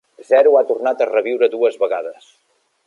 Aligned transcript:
Zero 0.29 0.53
ha 0.59 0.63
tornat 0.71 1.03
a 1.05 1.09
reviure 1.11 1.51
dues 1.57 1.81
vegades! 1.85 2.33